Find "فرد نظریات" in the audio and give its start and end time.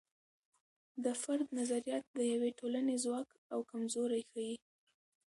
1.21-2.05